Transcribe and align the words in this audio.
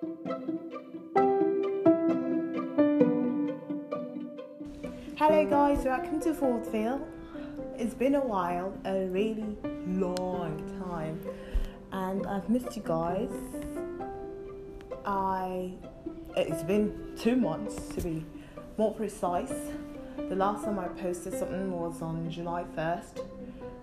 Hello, 0.00 0.14
guys, 5.44 5.84
welcome 5.84 6.18
to 6.20 6.32
Vaudeville. 6.32 7.06
It's 7.76 7.92
been 7.92 8.14
a 8.14 8.20
while, 8.20 8.72
a 8.86 9.04
really 9.08 9.58
long 9.86 10.56
time, 10.82 11.20
and 11.92 12.26
I've 12.26 12.48
missed 12.48 12.74
you 12.78 12.82
guys. 12.82 13.30
I 15.04 15.74
it's 16.34 16.62
been 16.62 17.12
two 17.18 17.36
months 17.36 17.94
to 17.94 18.00
be 18.00 18.24
more 18.78 18.94
precise. 18.94 19.52
The 20.16 20.34
last 20.34 20.64
time 20.64 20.78
I 20.78 20.88
posted 20.88 21.34
something 21.34 21.70
was 21.72 22.00
on 22.00 22.30
July 22.30 22.64
1st, 22.74 23.26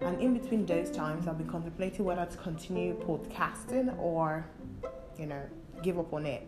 and 0.01 0.19
in 0.19 0.33
between 0.35 0.65
those 0.65 0.89
times, 0.89 1.27
I've 1.27 1.37
been 1.37 1.47
contemplating 1.47 2.05
whether 2.05 2.25
to 2.25 2.37
continue 2.37 2.95
podcasting 3.01 3.95
or, 3.99 4.47
you 5.19 5.27
know, 5.27 5.43
give 5.83 5.99
up 5.99 6.13
on 6.13 6.25
it. 6.25 6.47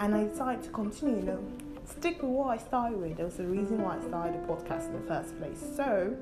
And 0.00 0.14
I 0.14 0.24
decided 0.24 0.62
to 0.64 0.70
continue, 0.70 1.16
you 1.16 1.22
know, 1.22 1.44
stick 1.84 2.22
with 2.22 2.30
what 2.30 2.48
I 2.48 2.56
started 2.58 3.00
with. 3.00 3.16
There 3.16 3.26
was 3.26 3.38
a 3.38 3.44
reason 3.44 3.82
why 3.82 3.96
I 3.98 4.00
started 4.00 4.34
the 4.34 4.52
podcast 4.52 4.88
in 4.88 5.00
the 5.00 5.06
first 5.06 5.38
place. 5.38 5.62
So, 5.74 6.16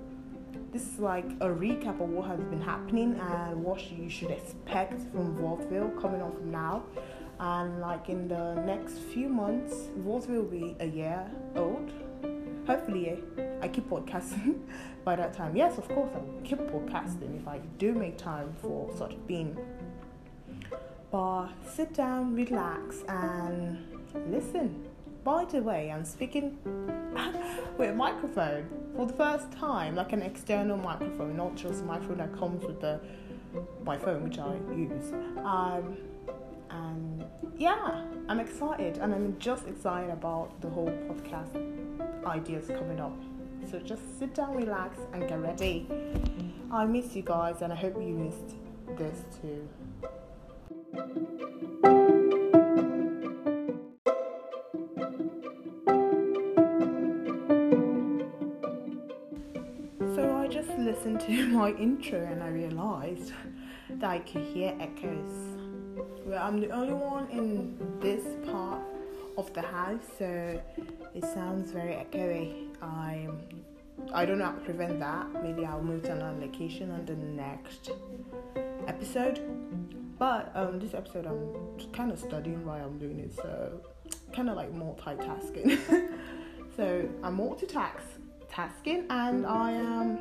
this 0.72 0.92
is 0.92 0.98
like 0.98 1.26
a 1.40 1.48
recap 1.48 2.00
of 2.00 2.08
what 2.08 2.26
has 2.28 2.40
been 2.40 2.60
happening 2.60 3.18
and 3.20 3.62
what 3.62 3.90
you 3.90 4.08
should 4.08 4.30
expect 4.30 5.00
from 5.12 5.36
Vaudeville 5.36 5.90
coming 6.00 6.20
on 6.20 6.32
from 6.32 6.50
now. 6.50 6.84
And 7.40 7.80
like 7.80 8.08
in 8.08 8.28
the 8.28 8.54
next 8.54 8.98
few 8.98 9.28
months, 9.28 9.88
Vaudeville 9.98 10.42
will 10.42 10.50
be 10.50 10.76
a 10.80 10.86
year 10.86 11.24
old. 11.56 11.92
Hopefully, 12.66 13.22
eh, 13.38 13.44
I 13.60 13.68
keep 13.68 13.88
podcasting 13.90 14.60
by 15.04 15.16
that 15.16 15.34
time. 15.34 15.54
Yes, 15.56 15.76
of 15.78 15.86
course, 15.88 16.10
I'll 16.14 16.40
keep 16.42 16.58
podcasting 16.58 17.38
if 17.40 17.46
I 17.46 17.58
do 17.78 17.92
make 17.92 18.16
time 18.16 18.54
for 18.62 18.90
such 18.96 19.14
a 19.14 19.18
thing. 19.28 19.56
Sit 21.14 21.94
down, 21.94 22.34
relax, 22.34 23.04
and 23.08 23.78
listen. 24.28 24.84
By 25.22 25.44
the 25.44 25.62
way, 25.62 25.92
I'm 25.92 26.04
speaking 26.04 26.58
with 27.78 27.90
a 27.90 27.94
microphone 27.94 28.68
for 28.96 29.06
the 29.06 29.12
first 29.12 29.52
time, 29.52 29.94
like 29.94 30.12
an 30.12 30.22
external 30.22 30.76
microphone, 30.76 31.36
not 31.36 31.54
just 31.54 31.82
a 31.82 31.84
microphone 31.84 32.18
that 32.18 32.36
comes 32.36 32.64
with 32.64 32.80
the 32.80 33.00
my 33.84 33.96
phone, 33.96 34.24
which 34.24 34.40
I 34.40 34.54
use. 34.74 35.12
Um, 35.44 35.96
and 36.70 37.24
yeah, 37.58 38.04
I'm 38.28 38.40
excited, 38.40 38.98
and 38.98 39.14
I'm 39.14 39.38
just 39.38 39.68
excited 39.68 40.10
about 40.10 40.60
the 40.60 40.68
whole 40.68 40.90
podcast 41.08 41.54
ideas 42.26 42.66
coming 42.66 42.98
up. 42.98 43.16
So 43.70 43.78
just 43.78 44.18
sit 44.18 44.34
down, 44.34 44.56
relax, 44.56 44.98
and 45.12 45.28
get 45.28 45.40
ready. 45.40 45.86
I 46.72 46.86
miss 46.86 47.14
you 47.14 47.22
guys, 47.22 47.62
and 47.62 47.72
I 47.72 47.76
hope 47.76 47.94
you 48.02 48.14
missed 48.14 48.56
this 48.98 49.22
too. 49.40 49.68
So 60.14 60.36
I 60.36 60.46
just 60.48 60.70
listened 60.78 61.20
to 61.22 61.46
my 61.48 61.70
intro 61.72 62.20
and 62.20 62.42
I 62.42 62.48
realized 62.48 63.32
that 63.90 64.08
I 64.08 64.20
could 64.20 64.42
hear 64.42 64.76
echoes. 64.78 65.58
Well, 66.24 66.40
I'm 66.40 66.60
the 66.60 66.70
only 66.70 66.94
one 66.94 67.28
in 67.30 67.76
this 68.00 68.22
part 68.48 68.80
of 69.36 69.52
the 69.52 69.62
house, 69.62 70.04
so 70.16 70.60
it 71.14 71.24
sounds 71.24 71.72
very 71.72 71.94
echoey. 71.94 72.68
I'm 72.80 73.64
I 74.12 74.24
don't 74.24 74.38
know 74.38 74.46
how 74.46 74.52
to 74.52 74.60
prevent 74.60 74.98
that. 75.00 75.26
Maybe 75.42 75.64
I'll 75.64 75.82
move 75.82 76.02
to 76.04 76.12
another 76.12 76.38
location 76.40 76.90
on 76.90 77.04
the 77.06 77.14
next 77.16 77.90
episode. 78.86 79.40
But 80.18 80.52
um, 80.54 80.78
this 80.78 80.94
episode, 80.94 81.26
I'm 81.26 81.90
kind 81.92 82.12
of 82.12 82.18
studying 82.18 82.64
while 82.64 82.84
I'm 82.84 82.98
doing 82.98 83.18
it, 83.18 83.34
so 83.34 83.80
kind 84.32 84.48
of 84.48 84.56
like 84.56 84.72
multitasking. 84.72 85.78
so 86.76 87.08
I'm 87.22 87.38
multitasking, 87.38 89.06
and 89.10 89.46
I 89.46 89.72
am 89.72 90.18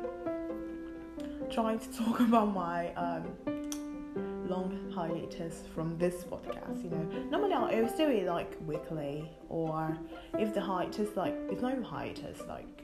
trying 1.50 1.78
to 1.78 1.92
talk 1.92 2.20
about 2.20 2.52
my 2.52 2.92
um, 2.94 3.24
long 4.48 4.92
hiatus 4.94 5.62
from 5.74 5.96
this 5.98 6.24
podcast. 6.24 6.82
You 6.82 6.90
know, 6.90 7.08
normally 7.30 7.54
I 7.54 7.76
always 7.76 7.92
do 7.92 8.08
it 8.08 8.26
like 8.26 8.56
weekly, 8.66 9.30
or 9.48 9.96
if 10.38 10.52
the 10.54 10.60
hiatus 10.60 11.16
like 11.16 11.34
it's 11.50 11.62
even 11.62 11.82
hiatus 11.84 12.40
like 12.48 12.83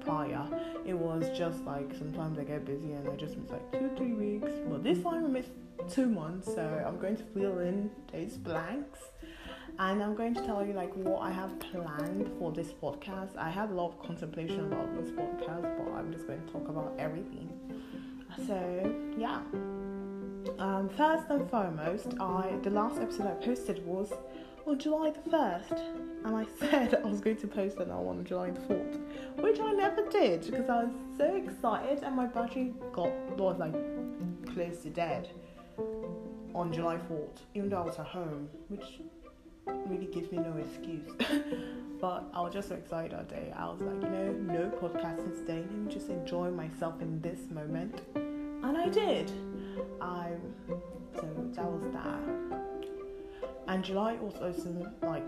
prior. 0.00 0.46
It 0.84 0.94
was 0.94 1.36
just 1.36 1.64
like 1.64 1.94
sometimes 1.94 2.38
I 2.38 2.44
get 2.44 2.64
busy 2.64 2.92
and 2.92 3.08
I 3.08 3.16
just 3.16 3.36
miss 3.36 3.50
like 3.50 3.70
two, 3.72 3.90
three 3.96 4.12
weeks. 4.12 4.52
But 4.68 4.82
this 4.82 5.02
time 5.02 5.24
I 5.24 5.28
missed 5.28 5.50
two 5.90 6.06
months, 6.06 6.46
so 6.54 6.84
I'm 6.86 6.98
going 6.98 7.16
to 7.16 7.24
fill 7.34 7.58
in 7.58 7.90
those 8.12 8.36
blanks. 8.36 9.00
And 9.78 10.02
I'm 10.02 10.14
going 10.14 10.34
to 10.34 10.44
tell 10.44 10.66
you 10.66 10.74
like 10.74 10.94
what 10.94 11.22
I 11.22 11.30
have 11.30 11.58
planned 11.60 12.30
for 12.38 12.52
this 12.52 12.68
podcast. 12.68 13.36
I 13.36 13.48
have 13.48 13.70
a 13.70 13.74
lot 13.74 13.92
of 13.92 14.02
contemplation 14.06 14.60
about 14.60 14.94
this 14.94 15.10
podcast, 15.10 15.62
but 15.62 15.92
I'm 15.94 16.12
just 16.12 16.26
going 16.26 16.44
to 16.44 16.52
talk 16.52 16.68
about 16.68 16.94
everything. 16.98 17.48
So 18.46 18.94
yeah. 19.16 19.40
Um, 20.58 20.88
first 20.96 21.28
and 21.30 21.48
foremost, 21.50 22.14
I 22.18 22.56
the 22.62 22.70
last 22.70 23.00
episode 23.00 23.26
I 23.26 23.34
posted 23.44 23.86
was 23.86 24.12
on 24.70 24.78
July 24.78 25.10
the 25.10 25.30
1st, 25.30 25.82
and 26.24 26.36
I 26.36 26.46
said 26.60 26.94
I 26.94 27.06
was 27.08 27.20
going 27.20 27.36
to 27.38 27.48
post 27.48 27.78
another 27.78 28.00
one 28.00 28.18
on 28.18 28.24
July 28.24 28.50
the 28.50 28.60
4th, 28.60 29.00
which 29.42 29.58
I 29.58 29.72
never 29.72 30.08
did 30.08 30.42
because 30.42 30.70
I 30.70 30.84
was 30.84 30.92
so 31.18 31.34
excited 31.34 32.04
and 32.04 32.14
my 32.14 32.26
battery 32.26 32.72
got 32.92 33.10
was 33.36 33.58
like 33.58 33.74
close 34.46 34.82
to 34.82 34.90
dead 34.90 35.28
on 36.54 36.72
July 36.72 36.98
4th, 36.98 37.40
even 37.54 37.68
though 37.68 37.82
I 37.82 37.86
was 37.86 37.98
at 37.98 38.06
home, 38.06 38.48
which 38.68 39.00
really 39.66 40.06
gives 40.06 40.30
me 40.30 40.38
no 40.38 40.56
excuse. 40.56 41.08
but 42.00 42.30
I 42.32 42.40
was 42.40 42.52
just 42.52 42.68
so 42.68 42.76
excited 42.76 43.10
that 43.10 43.28
day. 43.28 43.52
I 43.56 43.64
was 43.66 43.80
like, 43.80 44.02
you 44.02 44.08
know, 44.08 44.32
no 44.32 44.70
podcasting 44.80 45.34
today. 45.34 45.64
Let 45.68 45.72
me 45.72 45.92
just 45.92 46.08
enjoy 46.10 46.48
myself 46.52 47.02
in 47.02 47.20
this 47.20 47.50
moment, 47.50 48.02
and 48.14 48.78
I 48.78 48.88
did. 48.88 49.32
Um, 50.00 50.40
so 51.16 51.28
that 51.56 51.64
was 51.64 51.82
that 51.92 52.69
and 53.70 53.84
July 53.84 54.18
also 54.20 54.52
like 55.02 55.24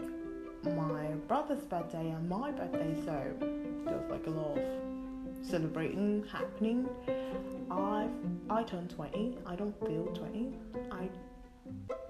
my 0.65 1.07
brother's 1.29 1.63
birthday 1.63 2.11
and 2.11 2.29
my 2.29 2.51
birthday, 2.51 2.95
so 3.05 3.35
there 3.85 3.97
was 3.97 4.11
like 4.11 4.27
a 4.27 4.31
lot 4.31 4.59
of 4.59 5.47
celebrating 5.47 6.25
happening. 6.31 6.89
I 7.71 8.09
I 8.51 8.65
turned 8.65 8.91
twenty. 8.91 9.39
I 9.47 9.55
don't 9.55 9.79
feel 9.87 10.07
twenty. 10.07 10.55
I 10.91 11.09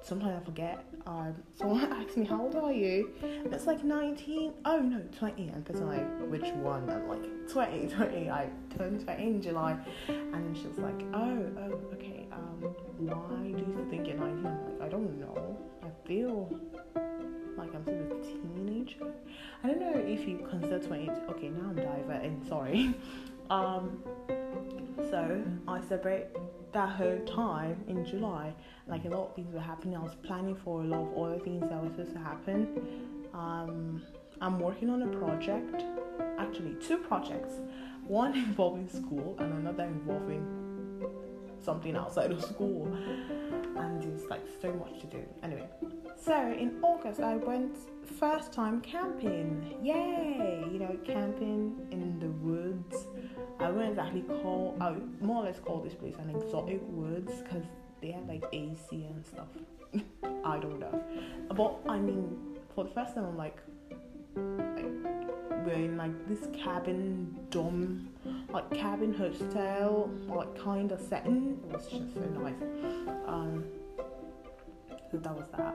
sometimes 0.00 0.40
I 0.40 0.44
forget. 0.44 0.84
Um, 1.06 1.34
someone 1.54 1.92
asks 1.92 2.16
me 2.16 2.24
how 2.24 2.40
old 2.40 2.56
are 2.56 2.72
you? 2.72 3.10
And 3.22 3.52
it's 3.52 3.66
like 3.66 3.84
nineteen. 3.84 4.54
Oh 4.64 4.78
no, 4.80 5.02
twenty. 5.18 5.48
And 5.48 5.64
person 5.66 5.86
like 5.86 6.30
which 6.30 6.50
one? 6.54 6.88
I'm 6.88 7.08
like 7.08 7.48
20, 7.48 7.88
20. 7.94 8.30
I 8.30 8.48
turned 8.76 9.04
twenty 9.04 9.22
in 9.22 9.42
July, 9.42 9.76
and 10.08 10.56
she 10.56 10.66
was 10.66 10.78
like, 10.78 11.02
oh, 11.12 11.46
oh, 11.58 11.94
okay. 11.94 12.26
Um, 12.32 12.74
why 12.98 13.52
do 13.52 13.58
you 13.58 13.86
think 13.90 14.06
you're 14.06 14.16
nineteen? 14.16 14.46
I'm 14.46 14.78
like, 14.78 14.82
I 14.82 14.88
don't 14.88 15.20
know. 15.20 15.51
Feel 16.04 16.48
like 17.56 17.74
I'm 17.74 17.82
still 17.82 17.94
a 17.94 18.22
teenager. 18.22 19.12
I 19.62 19.68
don't 19.68 19.80
know 19.80 19.94
if 19.94 20.26
you 20.26 20.46
consider 20.50 20.78
20. 20.78 21.10
Okay, 21.30 21.48
now 21.48 21.68
I'm 21.70 21.76
diverting. 21.76 22.44
Sorry. 22.48 22.94
Um, 23.50 24.02
so 25.10 25.44
I 25.68 25.82
celebrate 25.82 26.28
that 26.72 26.88
whole 26.88 27.18
time 27.26 27.84
in 27.86 28.02
July. 28.06 28.54
Like 28.86 29.04
a 29.04 29.08
lot 29.08 29.28
of 29.28 29.34
things 29.34 29.52
were 29.52 29.60
happening. 29.60 29.94
I 29.94 30.00
was 30.00 30.14
planning 30.22 30.56
for 30.56 30.80
a 30.80 30.84
lot 30.84 31.00
of 31.00 31.18
other 31.18 31.38
things 31.38 31.60
that 31.60 31.82
were 31.82 31.90
supposed 31.90 32.12
to 32.12 32.18
happen. 32.18 33.28
Um, 33.34 34.02
I'm 34.40 34.58
working 34.58 34.88
on 34.88 35.02
a 35.02 35.08
project, 35.18 35.84
actually 36.38 36.76
two 36.76 36.98
projects. 36.98 37.60
One 38.06 38.34
involving 38.48 38.88
school 38.88 39.36
and 39.38 39.52
another 39.52 39.84
involving 39.84 40.46
something 41.62 41.94
outside 41.94 42.32
of 42.32 42.42
school. 42.42 42.86
And 43.76 44.02
it's 44.04 44.24
like 44.30 44.42
so 44.60 44.72
much 44.72 45.00
to 45.00 45.06
do. 45.06 45.22
Anyway, 45.42 45.68
so 46.24 46.52
in 46.52 46.78
August 46.82 47.20
I 47.20 47.36
went 47.36 47.76
first 48.18 48.52
time 48.52 48.80
camping. 48.80 49.76
Yay! 49.82 50.64
You 50.70 50.78
know, 50.78 50.96
camping 51.04 51.86
in 51.90 52.18
the 52.20 52.28
woods. 52.28 53.06
I 53.58 53.70
wouldn't 53.70 53.90
exactly 53.90 54.22
call, 54.22 54.76
I 54.80 54.92
would 54.92 55.22
more 55.22 55.42
or 55.42 55.46
less 55.46 55.58
call 55.58 55.80
this 55.80 55.94
place 55.94 56.14
an 56.18 56.30
exotic 56.30 56.80
woods 56.84 57.32
because 57.42 57.64
they 58.00 58.10
have 58.10 58.26
like 58.28 58.44
AC 58.52 58.86
and 58.90 59.24
stuff. 59.24 59.48
I 60.44 60.58
don't 60.58 60.78
know. 60.78 61.02
But 61.54 61.80
I 61.90 61.98
mean, 61.98 62.36
for 62.74 62.84
the 62.84 62.90
first 62.90 63.14
time, 63.14 63.24
I'm 63.24 63.36
like, 63.36 63.58
like 64.36 64.84
we're 65.64 65.74
in 65.74 65.96
like 65.96 66.28
this 66.28 66.48
cabin 66.56 67.36
dome, 67.50 68.08
like 68.52 68.70
cabin 68.72 69.12
hostel, 69.14 70.10
like 70.26 70.58
kind 70.58 70.92
of 70.92 71.00
setting. 71.00 71.60
It 71.68 71.76
was 71.76 71.86
just 71.86 72.14
so 72.14 72.20
nice. 72.20 72.54
Um, 73.26 73.64
that 75.12 75.36
was 75.36 75.46
that. 75.56 75.74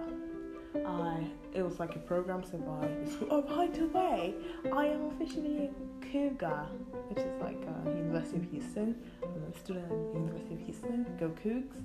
I 0.86 1.26
it 1.54 1.64
was 1.64 1.80
like 1.80 1.96
a 1.96 2.00
program 2.00 2.44
so 2.44 2.58
by 2.58 2.90
oh 3.30 3.42
by 3.42 3.68
the 3.68 3.88
way 3.88 4.36
I 4.72 4.88
am 4.88 5.12
officially 5.12 5.70
a 5.70 6.06
cougar 6.06 6.66
which 7.10 7.20
is 7.20 7.42
like 7.42 7.62
uh, 7.68 7.90
University 7.90 8.38
of 8.38 8.52
Houston. 8.52 8.96
I'm 9.24 9.54
a 9.54 9.58
student 9.60 9.86
at 9.86 10.14
University 10.14 10.54
of 10.56 10.62
Houston. 10.62 11.06
Go 11.20 11.30
Cougs. 11.44 11.78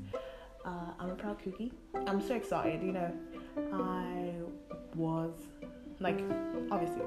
Uh, 0.64 0.92
I'm 1.00 1.10
a 1.10 1.14
proud 1.14 1.42
cookie 1.42 1.72
I'm 2.06 2.20
so 2.20 2.34
excited 2.34 2.82
you 2.82 2.92
know. 2.92 3.12
I 3.72 4.32
was 4.94 5.32
like, 6.00 6.20
obviously, 6.70 7.02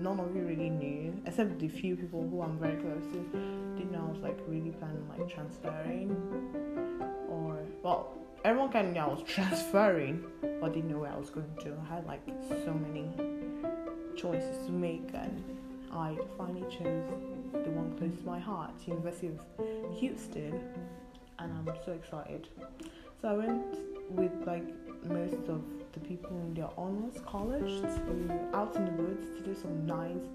none 0.00 0.18
of 0.18 0.34
you 0.34 0.42
really 0.42 0.70
knew, 0.70 1.20
except 1.26 1.58
the 1.58 1.68
few 1.68 1.96
people 1.96 2.26
who 2.28 2.42
I'm 2.42 2.58
very 2.58 2.76
close 2.76 3.02
to, 3.12 3.18
didn't 3.76 3.92
know 3.92 4.06
I 4.08 4.12
was 4.12 4.22
like 4.22 4.38
really 4.46 4.70
planning 4.70 5.06
like 5.08 5.28
transferring, 5.28 6.16
or 7.28 7.58
well, 7.82 8.16
everyone 8.44 8.70
kind 8.70 8.88
of 8.88 8.92
knew 8.92 9.00
I 9.00 9.08
was 9.08 9.22
transferring, 9.26 10.22
but 10.60 10.74
didn't 10.74 10.90
know 10.90 10.98
where 10.98 11.12
I 11.12 11.16
was 11.16 11.30
going 11.30 11.50
to. 11.60 11.74
I 11.90 11.94
had 11.94 12.06
like 12.06 12.20
so 12.64 12.74
many 12.74 13.08
choices 14.16 14.66
to 14.66 14.72
make, 14.72 15.08
and 15.14 15.42
I 15.90 16.16
finally 16.36 16.64
chose 16.70 17.04
the 17.52 17.70
one 17.70 17.96
close 17.96 18.14
to 18.18 18.26
my 18.26 18.38
heart, 18.38 18.72
University 18.86 19.28
of 19.28 19.98
Houston, 19.98 20.60
and 21.38 21.52
I'm 21.52 21.74
so 21.86 21.92
excited. 21.92 22.48
So 23.22 23.28
I 23.28 23.32
went 23.32 23.78
with 24.10 24.32
like 24.46 24.64
most 25.04 25.48
of 25.48 25.62
the 25.92 26.00
people 26.00 26.36
in 26.42 26.54
their 26.54 26.68
honors 26.76 27.14
college 27.26 27.80
to 27.80 28.50
out 28.52 28.76
in 28.76 28.84
the 28.84 29.02
woods 29.02 29.26
to 29.36 29.42
do 29.42 29.54
some 29.54 29.86
nice 29.86 30.28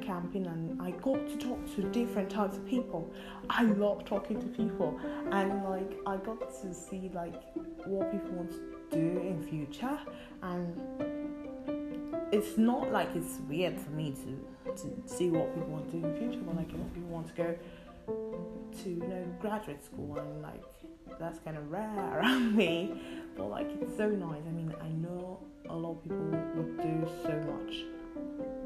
camping 0.00 0.46
and 0.46 0.80
I 0.80 0.90
got 0.92 1.28
to 1.28 1.36
talk 1.36 1.58
to 1.74 1.82
different 1.90 2.30
types 2.30 2.56
of 2.56 2.66
people. 2.66 3.12
I 3.50 3.64
love 3.64 4.04
talking 4.04 4.40
to 4.40 4.46
people. 4.46 4.98
And 5.30 5.64
like 5.64 5.98
I 6.06 6.16
got 6.16 6.52
to 6.62 6.74
see 6.74 7.10
like 7.14 7.34
what 7.86 8.10
people 8.10 8.30
want 8.30 8.52
to 8.52 8.58
do 8.90 9.20
in 9.20 9.42
future. 9.48 9.98
And 10.42 10.80
it's 12.32 12.56
not 12.56 12.90
like 12.90 13.14
it's 13.14 13.38
weird 13.48 13.80
for 13.80 13.90
me 13.90 14.12
to 14.12 14.72
to 14.74 15.02
see 15.06 15.28
what 15.28 15.54
people 15.54 15.68
want 15.68 15.90
to 15.90 15.98
do 15.98 16.06
in 16.06 16.16
future 16.16 16.40
but 16.46 16.56
like 16.56 16.68
if 16.68 16.94
people 16.94 17.10
want 17.10 17.26
to 17.26 17.34
go 17.34 17.54
to 18.82 18.88
you 18.88 19.06
know 19.06 19.24
graduate 19.40 19.84
school 19.84 20.16
and 20.18 20.40
like 20.40 20.62
that's 21.18 21.38
kind 21.40 21.56
of 21.56 21.70
rare 21.70 22.18
around 22.18 22.56
me. 22.56 23.00
But 23.36 23.50
like 23.50 23.68
it's 23.80 23.96
so 23.96 24.08
nice. 24.08 24.42
I 24.46 24.50
mean 24.50 24.74
i 24.80 24.88
know 24.88 25.40
a 25.68 25.76
lot 25.76 25.92
of 25.92 26.02
people 26.02 26.26
would 26.54 26.76
do 26.78 27.08
so 27.22 27.32
much 27.52 27.84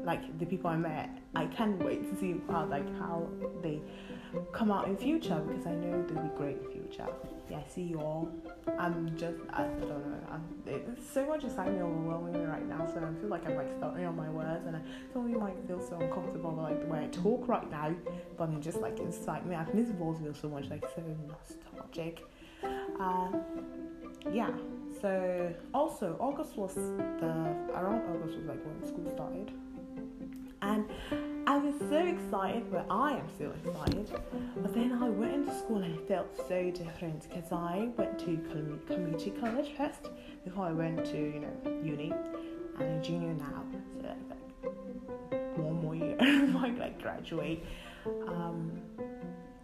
like 0.03 0.39
the 0.39 0.45
people 0.45 0.69
i 0.69 0.75
met 0.77 1.09
i 1.35 1.45
can't 1.47 1.77
wait 1.83 2.09
to 2.09 2.19
see 2.19 2.35
how 2.49 2.65
like 2.65 2.87
how 2.97 3.27
they 3.61 3.81
come 4.51 4.71
out 4.71 4.87
in 4.87 4.95
future 4.95 5.41
because 5.47 5.65
i 5.67 5.71
know 5.71 6.05
they'll 6.07 6.23
be 6.23 6.29
great 6.35 6.57
in 6.57 6.71
future. 6.71 7.07
Yeah 7.49 7.61
see 7.67 7.83
you 7.83 7.99
all. 7.99 8.29
I'm 8.77 9.17
just 9.17 9.37
i, 9.51 9.63
I 9.63 9.67
don't 9.67 9.89
know 9.89 10.19
I'm, 10.29 10.43
it's 10.65 11.09
so 11.09 11.25
much 11.25 11.43
excitement 11.43 11.81
overwhelming 11.81 12.33
me 12.33 12.45
right 12.45 12.67
now 12.67 12.85
so 12.85 12.97
i 12.97 13.19
feel 13.19 13.29
like 13.29 13.45
i'm 13.47 13.55
like 13.55 13.71
stuttering 13.77 14.05
on 14.05 14.15
my 14.15 14.29
words 14.29 14.65
and 14.67 14.75
I, 14.75 14.81
you 15.15 15.39
might 15.39 15.55
feel 15.67 15.81
so 15.81 15.99
uncomfortable 15.99 16.53
like 16.53 16.79
the 16.81 16.87
way 16.87 16.99
i 17.05 17.07
talk 17.07 17.47
right 17.47 17.69
now 17.69 17.93
but 18.37 18.45
i'm 18.45 18.61
just 18.61 18.79
like 18.79 18.99
inside 18.99 19.45
me. 19.45 19.55
I've 19.55 19.73
missed 19.73 19.93
Vaudeville 19.93 20.33
so 20.33 20.49
much 20.49 20.65
like 20.69 20.85
so 20.95 21.03
nostalgic. 21.27 22.23
Uh, 22.99 23.29
yeah. 24.31 24.49
So 25.01 25.53
also 25.73 26.15
August 26.19 26.57
was 26.57 26.73
the 26.75 27.55
around 27.75 28.01
August 28.09 28.37
was 28.37 28.45
like 28.47 28.59
when 28.65 28.87
school 28.87 29.11
started, 29.13 29.51
and 30.61 30.85
I 31.47 31.57
was 31.57 31.75
so 31.89 31.97
excited. 31.97 32.71
But 32.71 32.87
I 32.89 33.11
am 33.11 33.27
so 33.37 33.53
excited. 33.63 34.09
But 34.55 34.73
then 34.73 34.99
I 35.01 35.09
went 35.09 35.33
into 35.33 35.55
school 35.55 35.77
and 35.83 35.95
it 35.95 36.07
felt 36.07 36.35
so 36.47 36.71
different 36.71 37.27
because 37.29 37.51
I 37.51 37.89
went 37.97 38.17
to 38.19 38.37
community 38.87 39.31
college 39.39 39.71
first 39.77 40.09
before 40.43 40.65
I 40.65 40.71
went 40.71 41.05
to 41.05 41.17
you 41.17 41.41
know 41.41 41.81
uni. 41.83 42.13
and 42.79 42.99
a 42.99 43.05
junior 43.05 43.33
now. 43.33 43.63
So 44.01 44.07
like 44.29 45.57
one 45.57 45.81
more 45.81 45.95
year 45.95 46.15
before 46.17 46.65
I 46.65 46.69
like 46.71 47.01
graduate. 47.01 47.63
Um, 48.27 48.81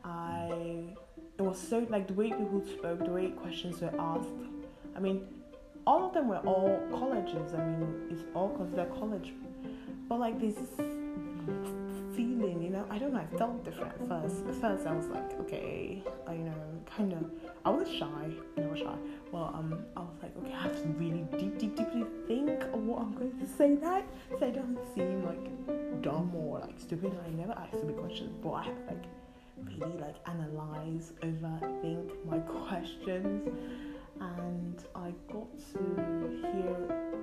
I 0.03 0.95
it 1.38 1.41
was 1.41 1.57
so 1.57 1.88
like 1.89 2.07
the 2.07 2.13
way 2.13 2.29
people 2.29 2.63
spoke, 2.65 3.00
the 3.00 3.12
way 3.12 3.29
questions 3.29 3.81
were 3.81 3.94
asked. 4.00 4.52
I 4.95 4.99
mean, 4.99 5.27
all 5.85 6.05
of 6.05 6.13
them 6.13 6.27
were 6.27 6.37
all 6.37 6.79
colleges. 6.91 7.53
I 7.53 7.65
mean, 7.65 8.07
it's 8.09 8.23
all 8.33 8.55
they're 8.73 8.85
college, 8.85 9.33
but 10.07 10.19
like 10.19 10.39
this 10.39 10.55
feeling, 12.15 12.61
you 12.61 12.69
know, 12.69 12.85
I 12.89 12.97
don't 12.97 13.13
know. 13.13 13.19
I 13.19 13.37
felt 13.37 13.63
different 13.65 13.93
at 13.93 14.07
first. 14.07 14.45
At 14.47 14.55
first, 14.55 14.87
I 14.87 14.93
was 14.93 15.07
like, 15.07 15.33
okay, 15.41 16.03
I, 16.27 16.33
you 16.33 16.43
know, 16.43 16.53
kind 16.95 17.13
of. 17.13 17.31
I 17.65 17.69
was 17.69 17.89
shy, 17.89 18.31
never 18.57 18.75
shy. 18.75 18.95
Well, 19.31 19.51
um, 19.55 19.85
I 19.97 20.01
was 20.01 20.17
like, 20.21 20.35
okay, 20.37 20.53
I 20.53 20.63
have 20.63 20.81
to 20.81 20.87
really 20.89 21.25
deep, 21.37 21.57
deep, 21.57 21.75
deeply 21.75 22.05
think 22.27 22.61
of 22.61 22.83
what 22.85 23.01
I'm 23.01 23.13
going 23.13 23.39
to 23.39 23.47
say 23.47 23.75
that, 23.75 24.05
so 24.37 24.45
I 24.45 24.49
don't 24.49 24.77
seem 24.93 25.23
like 25.23 26.01
dumb 26.01 26.35
or 26.35 26.59
like 26.59 26.79
stupid. 26.79 27.17
I 27.25 27.29
never 27.31 27.53
asked 27.53 27.73
stupid 27.73 27.97
questions, 27.97 28.35
but 28.43 28.51
I 28.51 28.63
have 28.63 28.77
like 28.87 29.03
really 29.79 29.97
like 29.97 30.15
analyze, 30.27 31.13
overthink 31.21 32.11
my 32.25 32.37
questions, 32.67 33.49
and 34.19 34.83
I 34.95 35.13
got 35.31 35.48
to 35.74 36.39
hear 36.42 37.13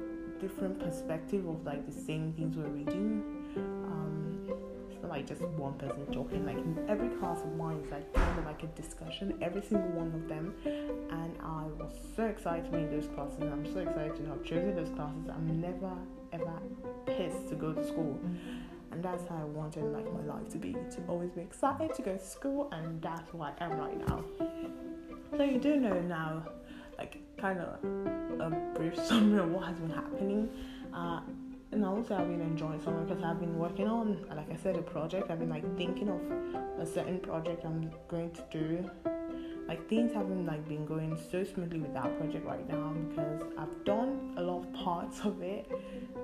different 0.41 0.79
perspective 0.81 1.47
of 1.47 1.65
like 1.65 1.87
the 1.87 1.93
same 1.93 2.33
things 2.33 2.57
we're 2.57 2.69
reading. 2.69 3.23
Um, 3.57 4.49
it's 4.91 5.03
not 5.03 5.11
like 5.11 5.27
just 5.27 5.43
one 5.43 5.75
person 5.75 6.07
talking. 6.13 6.47
Like 6.47 6.59
every 6.89 7.09
class 7.19 7.41
of 7.43 7.55
mine 7.57 7.77
is 7.85 7.91
like 7.91 8.13
kind 8.15 8.39
of 8.39 8.47
like 8.47 8.63
a 8.63 8.69
discussion, 8.69 9.37
every 9.43 9.63
single 9.63 9.91
one 9.91 10.13
of 10.15 10.29
them, 10.29 10.55
and 10.65 11.37
I 11.43 11.65
was 11.79 11.93
so 12.17 12.25
excited 12.25 12.65
to 12.67 12.71
be 12.71 12.79
in 12.79 12.91
those 12.91 13.09
classes. 13.15 13.43
I'm 13.43 13.71
so 13.73 13.81
excited 13.81 14.17
to 14.17 14.27
have 14.27 14.43
chosen 14.43 14.75
those 14.75 14.91
classes. 14.91 15.29
I'm 15.29 15.61
never 15.61 15.93
ever 16.33 16.61
pissed 17.07 17.49
to 17.49 17.55
go 17.55 17.73
to 17.73 17.85
school 17.87 18.19
and 18.93 19.03
that's 19.03 19.27
how 19.29 19.37
I 19.37 19.45
wanted 19.45 19.85
like 19.85 20.13
my 20.13 20.35
life 20.35 20.49
to 20.51 20.59
be 20.59 20.73
to 20.73 21.03
always 21.09 21.31
be 21.31 21.41
excited 21.41 21.95
to 21.95 22.03
go 22.03 22.17
to 22.17 22.25
school 22.25 22.69
and 22.73 23.01
that's 23.01 23.33
what 23.33 23.57
I 23.61 23.65
am 23.65 23.79
right 23.79 24.09
now 24.09 24.25
so 25.37 25.43
you 25.43 25.59
do 25.59 25.77
know 25.77 26.01
now 26.01 26.45
like 27.01 27.17
kind 27.39 27.59
of 27.59 27.83
a 28.41 28.51
brief 28.75 28.97
summary 29.09 29.41
of 29.41 29.51
what 29.51 29.65
has 29.67 29.79
been 29.79 29.91
happening. 29.91 30.49
Uh, 30.93 31.21
and 31.73 31.85
also 31.85 32.17
I've 32.17 32.29
been 32.29 32.41
enjoying 32.41 32.83
summer 32.83 33.05
because 33.05 33.23
I've 33.23 33.41
been 33.41 33.57
working 33.57 33.87
on 33.89 34.27
like 34.29 34.51
I 34.51 34.57
said 34.57 34.77
a 34.77 34.83
project. 34.83 35.31
I've 35.31 35.39
been 35.39 35.49
like 35.49 35.65
thinking 35.77 36.09
of 36.09 36.21
a 36.79 36.87
certain 36.87 37.19
project 37.21 37.65
I'm 37.65 37.91
going 38.09 38.31
to 38.33 38.45
do. 38.51 38.91
Like 39.67 39.89
things 39.89 40.13
haven't 40.13 40.47
like 40.47 40.69
been 40.69 40.85
going 40.85 41.17
so 41.31 41.45
smoothly 41.45 41.79
with 41.79 41.95
that 41.95 42.19
project 42.19 42.45
right 42.45 42.69
now 42.69 42.93
because 43.09 43.43
I've 43.57 43.85
done 43.85 44.35
a 44.37 44.43
lot 44.43 44.65
of 44.65 44.73
parts 44.85 45.21
of 45.21 45.41
it. 45.43 45.71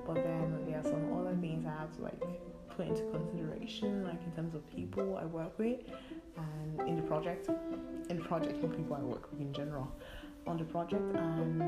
But 0.05 0.15
then 0.15 0.65
there 0.67 0.79
are 0.79 0.83
some 0.83 1.17
other 1.17 1.35
things 1.37 1.65
I 1.65 1.81
have 1.81 1.95
to 1.95 2.01
like 2.03 2.19
put 2.75 2.87
into 2.87 3.03
consideration, 3.11 4.03
like 4.03 4.21
in 4.23 4.31
terms 4.33 4.53
of 4.53 4.61
people 4.75 5.17
I 5.19 5.25
work 5.25 5.57
with, 5.57 5.79
and 6.37 6.87
in 6.87 6.95
the 6.97 7.01
project, 7.01 7.49
in 8.09 8.17
the 8.17 8.23
project 8.23 8.61
and 8.61 8.75
people 8.75 8.95
I 8.95 9.01
work 9.01 9.31
with 9.31 9.41
in 9.41 9.51
general, 9.51 9.91
on 10.47 10.57
the 10.57 10.63
project, 10.63 11.15
and 11.15 11.59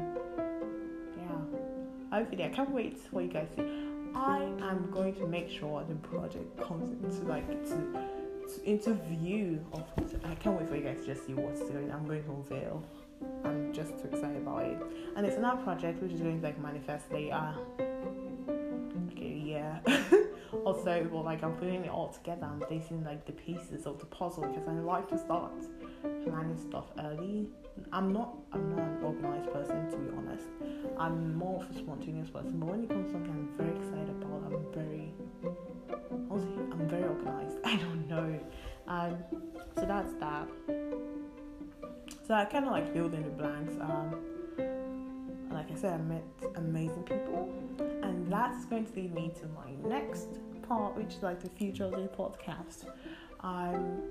yeah, 1.17 2.17
hopefully 2.17 2.43
I 2.43 2.49
can't 2.49 2.71
wait 2.71 2.97
for 3.11 3.21
you 3.21 3.27
guys 3.27 3.47
to. 3.57 3.63
I 4.15 4.41
am 4.61 4.89
going 4.91 5.13
to 5.15 5.27
make 5.27 5.49
sure 5.49 5.83
the 5.87 5.95
project 5.95 6.59
comes 6.59 6.91
into 6.91 7.27
like 7.27 7.47
to, 7.65 8.55
to 8.55 8.69
into 8.69 8.93
view 8.93 9.63
of. 9.73 9.83
I 10.23 10.35
can't 10.35 10.59
wait 10.59 10.69
for 10.69 10.75
you 10.75 10.83
guys 10.83 11.01
to 11.01 11.05
just 11.07 11.25
see 11.27 11.33
what's 11.33 11.61
going. 11.61 11.91
I'm 11.91 12.05
going 12.07 12.23
to 12.23 12.31
unveil. 12.31 12.83
I'm 13.43 13.73
just 13.73 13.97
too 13.99 14.07
excited 14.11 14.37
about 14.37 14.63
it, 14.65 14.81
and 15.15 15.25
it's 15.25 15.37
another 15.37 15.61
project 15.61 16.01
which 16.01 16.13
is 16.13 16.21
going 16.21 16.39
to 16.39 16.45
like 16.45 16.59
manifest 16.59 17.11
later. 17.11 17.53
Okay, 19.11 19.41
yeah. 19.43 19.79
also 20.69 21.07
well 21.11 21.23
like 21.23 21.43
I'm 21.43 21.53
putting 21.53 21.83
it 21.83 21.89
all 21.89 22.09
together 22.09 22.45
I'm 22.45 22.59
placing 22.59 23.03
like 23.03 23.25
the 23.25 23.31
pieces 23.31 23.87
of 23.87 23.97
the 23.97 24.05
puzzle 24.05 24.43
because 24.43 24.67
I 24.67 24.73
like 24.73 25.09
to 25.09 25.17
start 25.17 25.51
planning 26.23 26.57
stuff 26.57 26.85
early. 26.99 27.47
I'm 27.91 28.13
not 28.13 28.35
I'm 28.53 28.75
not 28.75 28.85
an 28.85 29.03
organized 29.03 29.51
person 29.51 29.89
to 29.89 29.97
be 29.97 30.15
honest. 30.15 30.45
I'm 30.99 31.35
more 31.35 31.63
of 31.63 31.69
a 31.71 31.73
spontaneous 31.73 32.29
person 32.29 32.59
but 32.59 32.69
when 32.69 32.83
it 32.83 32.89
comes 32.89 33.07
to 33.07 33.13
something 33.13 33.31
I'm 33.31 33.57
very 33.57 33.75
excited 33.77 34.09
about 34.21 34.43
I'm 34.45 34.65
very 34.71 35.11
honestly 36.29 36.63
I'm 36.71 36.87
very 36.87 37.03
organized. 37.03 37.57
I 37.63 37.75
don't 37.77 38.07
know. 38.07 38.39
Um 38.87 39.17
so 39.75 39.85
that's 39.87 40.13
that. 40.19 40.47
So 42.27 42.35
I 42.35 42.45
kind 42.45 42.65
of 42.65 42.71
like 42.71 42.93
filled 42.93 43.15
in 43.15 43.23
the 43.23 43.29
blanks 43.29 43.73
um 43.81 44.15
like 45.51 45.71
I 45.71 45.75
said 45.75 45.93
I 45.93 46.03
met 46.03 46.23
amazing 46.57 47.03
people 47.03 47.51
and 48.03 48.31
that's 48.31 48.65
going 48.65 48.85
to 48.85 48.93
lead 48.93 49.15
me 49.15 49.31
to 49.41 49.47
my 49.47 49.71
next 49.89 50.27
part, 50.69 50.95
which 50.95 51.15
is 51.15 51.23
like 51.23 51.41
the 51.41 51.49
future 51.49 51.85
of 51.85 51.91
the 51.91 52.07
podcast. 52.07 52.85
Um, 53.41 54.01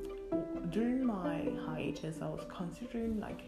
during 0.70 1.06
my 1.06 1.50
hiatus, 1.64 2.16
I 2.20 2.26
was 2.26 2.44
considering 2.48 3.20
like 3.20 3.42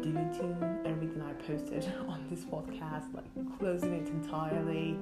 deleting 0.00 0.56
everything 0.84 1.22
I 1.22 1.32
posted 1.42 1.92
on 2.08 2.24
this 2.30 2.44
podcast, 2.44 3.12
like 3.12 3.24
closing 3.58 3.94
it 3.94 4.08
entirely, 4.08 4.96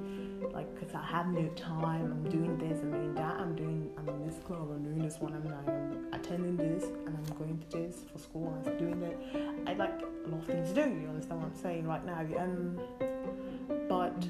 like 0.53 0.73
because 0.75 0.95
I 0.95 1.05
have 1.05 1.27
no 1.27 1.49
time. 1.49 2.07
I'm 2.07 2.31
doing 2.31 2.57
this, 2.57 2.81
I'm 2.81 2.93
doing 2.93 3.15
that, 3.17 3.35
I'm 3.37 3.55
doing, 3.55 3.91
I'm 3.99 4.09
in 4.09 4.27
this 4.27 4.39
club, 4.47 4.71
I'm 4.71 4.83
doing 4.83 5.03
this 5.03 5.19
one, 5.19 5.35
I'm, 5.35 5.47
I'm 5.69 6.07
attending 6.15 6.57
this, 6.57 6.85
and 6.85 7.09
I'm 7.09 7.37
going 7.37 7.63
to 7.71 7.77
this 7.77 8.05
for 8.11 8.19
school, 8.19 8.55
and 8.57 8.69
I'm 8.69 8.79
doing 8.79 9.03
it. 9.03 9.69
I 9.69 9.75
like 9.75 10.01
a 10.01 10.29
lot 10.31 10.41
of 10.41 10.47
things 10.47 10.73
to 10.73 10.75
do. 10.75 10.89
You 10.89 11.09
understand 11.09 11.43
what 11.43 11.51
I'm 11.51 11.61
saying 11.61 11.87
right 11.87 12.05
now? 12.07 12.21
Um, 12.39 12.81
but 13.89 14.27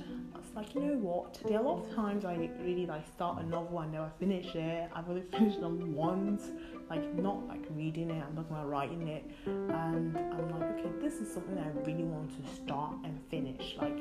like, 0.58 0.74
you 0.74 0.80
know 0.80 0.94
what? 0.94 1.40
There 1.46 1.56
are 1.56 1.60
a 1.60 1.68
lot 1.68 1.86
of 1.86 1.94
times 1.94 2.24
I 2.24 2.50
really 2.60 2.84
like 2.84 3.06
start 3.06 3.40
a 3.40 3.46
novel 3.46 3.78
and 3.78 3.92
never 3.92 4.10
finish 4.18 4.56
it. 4.56 4.90
I've 4.92 5.08
only 5.08 5.22
finished 5.22 5.60
them 5.60 5.94
once, 5.94 6.50
like 6.90 7.14
not 7.14 7.46
like 7.46 7.64
reading 7.70 8.10
it, 8.10 8.24
I'm 8.26 8.34
not 8.34 8.46
about 8.50 8.68
writing 8.68 9.06
it. 9.06 9.24
And 9.46 10.18
I'm 10.18 10.50
like, 10.50 10.78
okay, 10.80 10.90
this 11.00 11.14
is 11.14 11.32
something 11.32 11.56
I 11.58 11.68
really 11.86 12.02
want 12.02 12.30
to 12.30 12.54
start 12.56 12.94
and 13.04 13.20
finish. 13.30 13.76
Like 13.80 13.98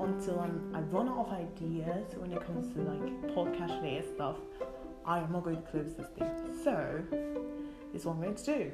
until 0.00 0.40
I'm, 0.40 0.72
I 0.74 0.80
run 0.80 1.08
out 1.08 1.28
of 1.28 1.32
ideas 1.32 2.12
when 2.16 2.32
it 2.32 2.44
comes 2.44 2.74
to 2.74 2.80
like 2.82 3.22
podcast 3.32 3.80
related 3.80 4.12
stuff, 4.16 4.36
I 5.06 5.20
am 5.20 5.30
not 5.30 5.44
going 5.44 5.62
to 5.62 5.70
close 5.70 5.94
this 5.94 6.08
thing. 6.18 6.28
So, 6.64 7.02
this 7.92 8.02
is 8.02 8.06
what 8.06 8.16
I'm 8.16 8.22
going 8.22 8.34
to 8.34 8.44
do. 8.44 8.72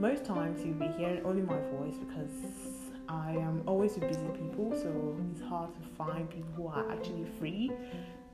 Most 0.00 0.24
times 0.24 0.64
you'll 0.64 0.74
be 0.74 0.88
hearing 0.98 1.24
only 1.24 1.42
my 1.42 1.58
voice 1.70 1.94
because 1.98 2.77
I 3.08 3.32
am 3.32 3.62
always 3.66 3.94
with 3.94 4.08
busy 4.08 4.28
people, 4.34 4.72
so 4.74 5.16
it's 5.32 5.42
hard 5.42 5.74
to 5.74 5.80
find 5.96 6.28
people 6.28 6.50
who 6.56 6.66
are 6.68 6.90
actually 6.90 7.24
free 7.38 7.72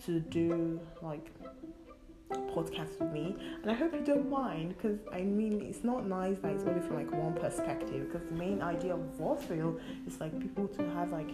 to 0.05 0.21
do 0.21 0.81
like 1.01 1.31
podcast 2.55 2.99
with 3.01 3.13
me. 3.13 3.37
And 3.63 3.71
i 3.71 3.75
hope 3.75 3.93
you 3.93 4.01
don't 4.01 4.29
mind 4.31 4.75
because 4.77 4.99
i 5.13 5.21
mean 5.21 5.61
it's 5.63 5.85
not 5.85 6.07
nice 6.07 6.39
that 6.39 6.53
it's 6.53 6.65
only 6.65 6.81
from 6.81 6.97
like 6.97 7.13
one 7.13 7.35
perspective 7.35 8.11
because 8.11 8.27
the 8.29 8.37
main 8.37 8.63
idea 8.63 8.95
of 8.95 9.01
Vaudeville 9.19 9.79
is 10.07 10.21
like 10.21 10.39
people 10.41 10.67
to 10.69 10.83
have 10.91 11.13
like 11.13 11.31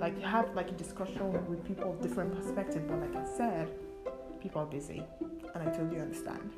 like 0.00 0.20
have 0.22 0.54
like 0.54 0.70
a 0.70 0.74
discussion 0.74 1.32
with 1.48 1.64
people 1.64 1.90
of 1.92 2.00
different 2.00 2.34
perspectives 2.34 2.84
but 2.88 2.98
like 3.00 3.16
i 3.16 3.36
said 3.36 3.68
people 4.40 4.62
are 4.62 4.66
busy 4.66 5.02
and 5.54 5.68
i 5.68 5.70
totally 5.72 6.00
understand 6.00 6.50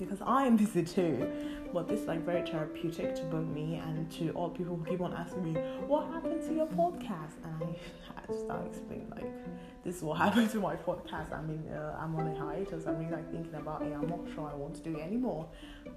because 0.00 0.20
I 0.26 0.46
am 0.46 0.56
busy 0.56 0.82
too. 0.82 1.30
But 1.72 1.88
this 1.88 2.00
is 2.00 2.08
like 2.08 2.24
very 2.24 2.48
therapeutic 2.48 3.14
to 3.16 3.22
both 3.24 3.46
me 3.46 3.80
and 3.84 4.10
to 4.12 4.30
all 4.30 4.50
people 4.50 4.76
who 4.76 4.84
keep 4.84 5.00
on 5.00 5.14
asking 5.14 5.44
me, 5.44 5.60
what 5.86 6.06
happened 6.12 6.42
to 6.42 6.54
your 6.54 6.66
podcast? 6.66 7.38
And 7.44 7.62
I 7.62 7.66
had 8.20 8.26
to 8.28 8.38
start 8.38 8.66
explaining 8.66 9.08
like 9.10 9.32
this 9.84 9.96
is 9.96 10.02
what 10.02 10.18
happened 10.24 10.50
to 10.50 10.58
my 10.58 10.74
podcast. 10.74 11.32
I 11.32 11.42
mean, 11.42 11.64
uh, 11.72 11.96
I'm 12.00 12.16
on 12.16 12.26
a 12.26 12.34
hiatus. 12.34 12.86
I'm 12.86 12.98
really 12.98 13.12
like 13.12 13.30
thinking 13.30 13.54
about 13.54 13.82
it. 13.82 13.92
I'm 13.92 14.08
not 14.08 14.20
sure 14.34 14.50
I 14.52 14.56
want 14.56 14.74
to 14.76 14.82
do 14.82 14.96
it 14.96 15.02
anymore, 15.02 15.46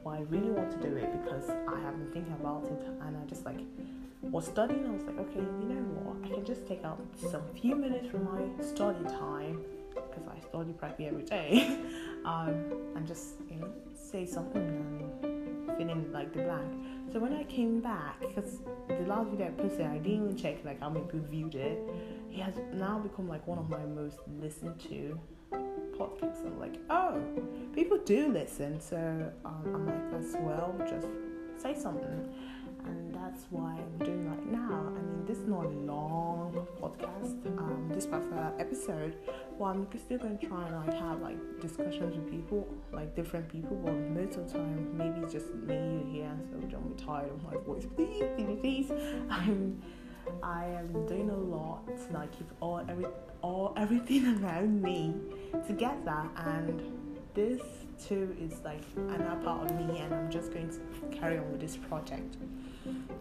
but 0.04 0.12
I 0.12 0.22
really 0.30 0.52
want 0.52 0.72
to 0.72 0.90
do 0.90 0.96
it 0.96 1.10
because 1.24 1.50
I 1.50 1.80
have 1.80 1.98
been 1.98 2.12
thinking 2.12 2.34
about 2.34 2.66
it 2.66 2.82
and 3.02 3.18
I 3.18 3.26
just 3.26 3.46
like 3.46 3.60
was 4.22 4.46
studying. 4.46 4.86
I 4.86 4.92
was 4.92 5.04
like, 5.04 5.20
okay, 5.20 5.40
you 5.40 5.68
know 5.68 5.82
what? 6.04 6.32
I 6.32 6.34
can 6.36 6.46
just 6.46 6.68
take 6.68 6.84
out 6.84 7.00
some 7.32 7.44
few 7.60 7.76
minutes 7.76 8.10
from 8.10 8.26
my 8.26 8.64
study 8.64 9.04
time 9.06 9.64
because 9.94 10.28
I 10.28 10.40
study 10.48 10.74
practically 10.74 11.08
every 11.08 11.24
day, 11.24 11.78
um, 12.26 12.72
and 12.96 13.08
just 13.08 13.36
you 13.50 13.58
know 13.58 13.72
say 14.14 14.26
something 14.28 14.62
and 15.24 15.76
fill 15.76 15.90
in 15.90 16.12
like 16.14 16.32
the 16.34 16.44
blank. 16.44 16.72
So 17.12 17.20
when 17.20 17.34
I 17.34 17.44
came 17.46 17.82
back, 17.82 18.20
because 18.22 18.60
the 18.88 19.08
last 19.08 19.32
video 19.32 19.48
I 19.48 19.50
posted, 19.50 19.88
I 19.88 19.98
didn't 19.98 20.26
even 20.26 20.38
check 20.38 20.64
like 20.64 20.80
how 20.80 20.90
many 20.90 21.06
people 21.06 21.22
viewed 21.28 21.56
it. 21.56 21.80
He 22.30 22.40
has 22.40 22.54
now 22.74 23.00
become 23.00 23.28
like 23.28 23.46
one 23.48 23.58
of 23.58 23.70
my 23.70 23.84
most 23.86 24.20
listened 24.40 24.80
to 24.82 25.20
podcasts. 25.98 26.46
I'm 26.46 26.60
like, 26.60 26.76
oh, 26.92 27.20
people 27.74 27.98
do 28.06 28.32
listen. 28.32 28.80
So 28.80 28.98
um, 29.46 29.64
I'm 29.74 29.86
like, 29.88 30.22
as 30.22 30.36
well, 30.42 30.76
just 30.88 31.08
say 31.58 31.74
something 31.74 32.32
and 32.86 33.14
that's 33.14 33.46
why 33.50 33.78
I'm 33.78 34.06
doing 34.06 34.30
right 34.30 34.52
now. 34.52 34.92
I 34.96 35.02
mean, 35.02 35.26
this 35.26 35.38
is 35.38 35.48
not 35.48 35.66
a 35.66 35.70
long 35.70 36.68
podcast. 36.82 37.46
Um, 37.58 37.90
this 37.94 38.06
particular 38.06 38.52
episode, 38.60 39.16
well, 39.58 39.72
I'm 39.72 39.88
still 39.98 40.18
going 40.18 40.38
to 40.38 40.48
try 40.48 40.68
and 40.68 40.88
like 40.88 41.00
have 41.00 41.22
like 41.22 41.38
discussions 41.62 42.16
with 42.16 42.30
people, 42.30 42.68
like 42.92 43.16
different 43.16 43.50
people. 43.50 43.78
But 43.78 43.94
most 43.94 44.38
of 44.38 44.48
the 44.48 44.60
time, 44.60 44.98
maybe 44.98 45.22
it's 45.22 45.34
just 45.34 45.54
me 45.54 46.06
here, 46.12 46.32
so 46.52 46.58
don't 46.68 46.96
be 46.98 47.04
tired 47.04 47.32
of 47.32 47.44
my 47.44 47.58
voice, 47.66 47.86
please, 47.96 48.24
please. 48.62 48.92
I'm, 49.30 49.82
I 50.42 50.66
am 50.66 51.06
doing 51.06 51.30
a 51.30 51.38
lot 51.38 51.86
to 51.88 52.14
like 52.14 52.32
keep 52.38 52.50
all 52.62 52.84
every 52.88 53.06
all 53.42 53.74
everything 53.78 54.26
around 54.44 54.82
me 54.82 55.16
together, 55.68 56.30
and 56.38 56.82
this 57.34 57.62
too 58.08 58.36
is 58.40 58.62
like 58.64 58.84
another 58.96 59.42
part 59.44 59.70
of 59.70 59.78
me, 59.78 60.00
and 60.00 60.14
I'm 60.14 60.30
just 60.30 60.54
going 60.54 60.70
to 60.70 61.18
carry 61.18 61.38
on 61.38 61.52
with 61.52 61.62
this 61.62 61.78
project. 61.78 62.38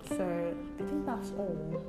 So 0.08 0.54
I 0.80 0.82
think 0.82 1.06
that's 1.06 1.30
all. 1.38 1.82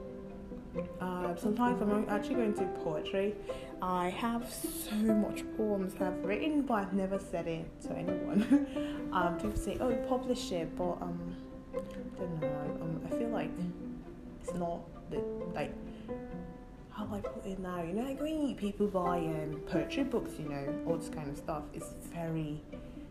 Uh, 1.00 1.36
sometimes 1.36 1.82
I'm 1.82 2.06
actually 2.10 2.36
going 2.36 2.54
to 2.56 2.66
poetry. 2.84 3.36
I 3.82 4.10
have 4.10 4.52
so 4.52 4.96
much 4.96 5.44
poems 5.56 5.94
that 5.96 6.14
I've 6.14 6.26
written, 6.26 6.64
but 6.64 6.76
I've 6.76 6.94
never 6.94 7.20
said 7.20 7.48
it 7.48 7.82
to 7.82 7.94
anyone. 7.94 9.10
um, 9.14 9.38
people 9.38 9.56
say, 9.56 9.78
"Oh, 9.80 9.94
publish 10.08 10.52
it," 10.52 10.76
but 10.76 10.94
um, 11.02 11.36
I 11.74 11.78
don't 12.20 12.42
know. 12.42 12.78
Um, 12.82 13.02
I 13.06 13.10
feel 13.18 13.30
like 13.30 13.52
it's 14.42 14.54
not 14.54 14.82
the 15.12 15.20
like 15.54 15.74
how 16.94 17.08
I 17.12 17.20
put 17.20 17.46
it 17.46 17.60
now? 17.60 17.82
You 17.82 17.94
know, 17.94 18.04
like 18.04 18.22
when 18.22 18.56
people 18.56 18.88
buy 18.88 19.18
um, 19.18 19.62
poetry 19.68 20.04
books, 20.04 20.34
you 20.40 20.48
know, 20.48 20.84
all 20.88 20.98
this 20.98 21.10
kind 21.10 21.30
of 21.30 21.38
stuff. 21.38 21.64
It's 21.74 21.94
very 22.14 22.62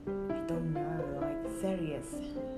I 0.06 0.40
don't 0.46 0.72
know, 0.72 1.18
like 1.20 1.60
serious. 1.60 2.06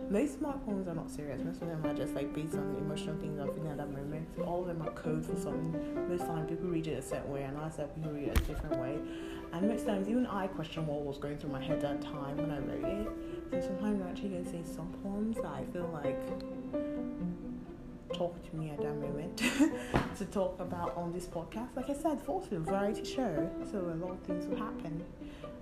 Most 0.08 0.40
poems 0.40 0.88
are 0.88 0.94
not 0.94 1.10
serious. 1.10 1.42
Most 1.42 1.60
of 1.60 1.68
them 1.68 1.84
are 1.84 1.94
just 1.94 2.14
like 2.14 2.32
based 2.34 2.54
on 2.54 2.76
emotional 2.78 3.16
things 3.18 3.38
I'm 3.38 3.52
feeling 3.52 3.70
at 3.70 3.76
that 3.76 3.90
moment. 3.90 4.28
All 4.46 4.62
of 4.62 4.68
them 4.68 4.82
are 4.82 4.90
code 4.92 5.26
for 5.26 5.36
something. 5.36 6.08
Most 6.08 6.26
times 6.26 6.48
people 6.48 6.68
read 6.68 6.86
it 6.86 6.98
a 6.98 7.02
certain 7.02 7.30
way, 7.30 7.42
and 7.42 7.58
I 7.58 7.68
said 7.68 7.94
people 7.94 8.12
read 8.12 8.28
it 8.28 8.38
a 8.38 8.42
different 8.42 8.76
way. 8.80 8.98
And 9.52 9.68
most 9.68 9.86
times 9.86 10.08
even 10.08 10.26
I 10.26 10.46
question 10.46 10.86
what 10.86 11.02
was 11.02 11.18
going 11.18 11.38
through 11.38 11.50
my 11.50 11.62
head 11.62 11.84
at 11.84 12.00
that 12.00 12.02
time 12.02 12.36
when 12.38 12.50
I 12.50 12.58
wrote 12.58 13.06
it. 13.06 13.08
So 13.50 13.60
sometimes 13.68 14.00
I'm 14.00 14.08
actually 14.08 14.30
gonna 14.30 14.44
say 14.44 14.62
some 14.64 14.92
poems 15.02 15.36
that 15.36 15.46
I 15.46 15.64
feel 15.72 15.88
like 15.92 16.18
talk 18.12 18.50
to 18.50 18.56
me 18.56 18.70
at 18.70 18.78
that 18.80 18.94
moment 18.96 19.36
to 20.18 20.24
talk 20.26 20.58
about 20.60 20.96
on 20.96 21.12
this 21.12 21.26
podcast. 21.26 21.76
Like 21.76 21.90
I 21.90 21.94
said, 21.94 22.18
it's 22.18 22.28
also 22.28 22.56
a 22.56 22.60
variety 22.60 23.04
show, 23.04 23.50
so 23.70 23.78
a 23.78 23.98
lot 24.02 24.12
of 24.12 24.20
things 24.20 24.46
will 24.46 24.56
happen 24.56 25.04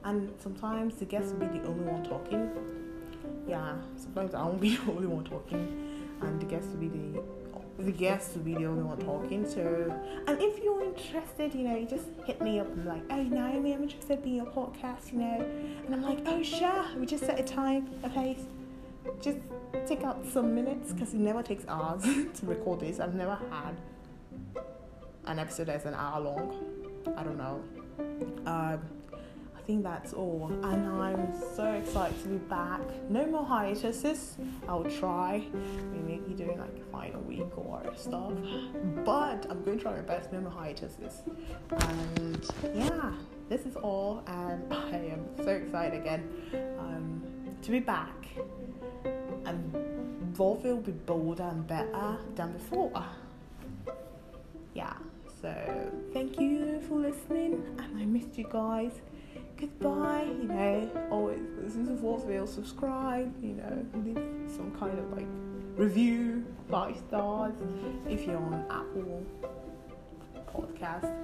and 0.04 0.32
sometimes 0.38 0.96
the 0.96 1.04
guest 1.04 1.34
will 1.34 1.46
be 1.46 1.58
the 1.58 1.66
only 1.66 1.84
one 1.84 2.04
talking. 2.04 2.50
Yeah, 3.46 3.74
sometimes 3.96 4.34
I 4.34 4.42
won't 4.44 4.60
be 4.60 4.76
the 4.84 4.90
only 4.90 5.06
one 5.06 5.24
talking, 5.24 6.16
and 6.20 6.40
the 6.40 6.46
guest 6.46 6.68
will 6.68 6.78
be 6.78 6.88
the 6.88 7.22
the 7.78 7.92
guest 7.92 8.36
will 8.36 8.42
be 8.42 8.54
the 8.54 8.66
only 8.66 8.82
one 8.82 8.98
talking. 8.98 9.48
So, 9.48 9.60
and 10.26 10.40
if 10.40 10.62
you're 10.62 10.82
interested, 10.82 11.54
you 11.54 11.64
know, 11.64 11.76
you 11.76 11.86
just 11.86 12.06
hit 12.24 12.40
me 12.40 12.60
up 12.60 12.68
and 12.68 12.84
like, 12.86 13.02
oh 13.10 13.22
Naomi, 13.22 13.72
I'm 13.72 13.82
interested 13.82 14.24
in 14.24 14.36
your 14.36 14.46
podcast, 14.46 15.12
you 15.12 15.18
know, 15.18 15.44
and 15.84 15.94
I'm 15.94 16.02
like, 16.02 16.20
oh 16.26 16.42
sure, 16.42 16.84
we 16.96 17.06
just 17.06 17.24
set 17.24 17.40
a 17.40 17.42
time, 17.42 17.88
a 18.04 18.08
place. 18.08 18.40
Just 19.20 19.38
take 19.86 20.04
out 20.04 20.24
some 20.26 20.54
minutes 20.54 20.92
because 20.92 21.12
it 21.12 21.18
never 21.18 21.42
takes 21.42 21.66
hours 21.66 22.02
to 22.34 22.46
record 22.46 22.80
this. 22.80 23.00
I've 23.00 23.14
never 23.14 23.36
had 23.50 23.74
an 25.26 25.38
episode 25.38 25.66
that's 25.66 25.86
an 25.86 25.94
hour 25.94 26.20
long. 26.20 26.64
I 27.16 27.22
don't 27.24 27.38
know. 27.38 27.62
Um, 28.46 28.80
I 29.62 29.64
think 29.64 29.84
that's 29.84 30.12
all. 30.12 30.50
And 30.64 30.88
I'm 31.00 31.32
so 31.54 31.64
excited 31.72 32.20
to 32.22 32.28
be 32.30 32.38
back. 32.38 32.80
No 33.08 33.24
more 33.26 33.44
hiatuses. 33.44 34.36
I'll 34.68 34.82
try. 34.82 35.44
Maybe 36.04 36.34
doing 36.34 36.58
like 36.58 36.76
a 36.76 36.90
final 36.90 37.20
week 37.20 37.56
or 37.56 37.80
stuff. 37.96 38.32
But 39.04 39.46
I'm 39.48 39.62
going 39.62 39.78
to 39.78 39.82
try 39.82 39.92
my 39.92 40.00
best. 40.00 40.32
No 40.32 40.40
more 40.40 40.50
hiatuses. 40.50 41.22
And 41.70 42.44
yeah, 42.74 43.12
this 43.48 43.64
is 43.64 43.76
all. 43.76 44.24
And 44.26 44.72
I 44.72 44.96
am 44.96 45.26
so 45.36 45.50
excited 45.50 46.00
again 46.00 46.28
um, 46.80 47.22
to 47.62 47.70
be 47.70 47.78
back. 47.78 48.26
And 49.44 49.72
Vaudeville 50.32 50.76
will 50.76 50.82
be 50.82 50.92
bolder 50.92 51.44
and 51.44 51.64
better 51.68 52.18
than 52.34 52.54
before. 52.54 53.04
Yeah. 54.74 54.94
So 55.40 55.92
thank 56.12 56.40
you 56.40 56.80
for 56.88 57.00
listening, 57.00 57.64
and 57.80 57.98
I 57.98 58.04
missed 58.04 58.38
you 58.38 58.46
guys 58.48 58.92
goodbye, 59.62 60.24
you 60.24 60.48
know, 60.48 60.90
always 61.08 61.38
listen 61.62 61.86
to 61.86 61.94
Vaudeville, 61.94 62.48
subscribe, 62.48 63.32
you 63.40 63.54
know, 63.54 63.86
leave 63.94 64.50
some 64.50 64.72
kind 64.76 64.98
of 64.98 65.16
like 65.16 65.28
review, 65.76 66.44
five 66.68 66.96
stars 67.08 67.54
if 68.08 68.26
you're 68.26 68.38
on 68.38 68.66
Apple 68.68 69.24
podcast. 70.52 71.14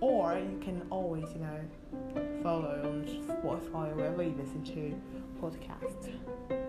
Or 0.00 0.38
you 0.38 0.58
can 0.62 0.86
always, 0.88 1.26
you 1.34 1.40
know, 1.40 2.42
follow 2.42 2.80
on 2.82 3.04
Spotify 3.28 3.92
or 3.92 3.94
wherever 3.94 4.22
you 4.22 4.34
listen 4.38 4.64
to 4.64 4.98
podcasts. 5.38 6.10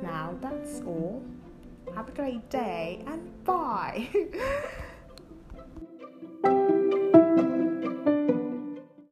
Now 0.01 0.37
that's 0.41 0.81
all. 0.81 1.23
Have 1.95 2.09
a 2.09 2.11
great 2.11 2.49
day 2.49 3.01
and 3.07 3.45
bye. 3.45 4.09